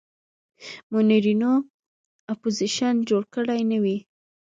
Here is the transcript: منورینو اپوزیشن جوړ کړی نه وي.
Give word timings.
منورینو 0.91 1.51
اپوزیشن 2.33 2.93
جوړ 3.09 3.23
کړی 3.33 3.61
نه 3.71 3.77
وي. 3.83 3.97